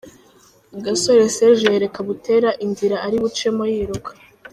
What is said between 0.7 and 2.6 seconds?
Gasore Serge yereka Butera